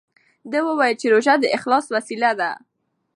ده 0.51 0.59
وویل 0.67 0.95
چې 1.01 1.07
روژه 1.13 1.33
د 1.39 1.45
اخلاص 1.57 1.85
وسیله 1.95 2.31
ده. 2.39 2.51